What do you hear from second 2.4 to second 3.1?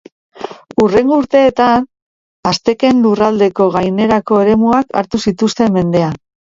azteken